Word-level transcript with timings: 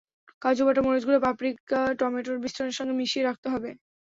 কাজু 0.41 0.61
বাটা, 0.65 0.81
মরিচ 0.81 1.03
গুঁড়া, 1.05 1.25
পাপরিকা 1.25 1.79
টমেটোর 1.99 2.37
মিশ্রণের 2.43 2.77
সঙ্গে 2.77 2.93
মিলিয়ে 2.99 3.27
রাখতে 3.27 3.47
হবে। 3.53 3.69